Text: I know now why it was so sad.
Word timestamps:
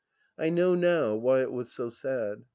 I 0.45 0.49
know 0.49 0.73
now 0.73 1.13
why 1.13 1.41
it 1.41 1.51
was 1.51 1.71
so 1.71 1.89
sad. 1.89 2.45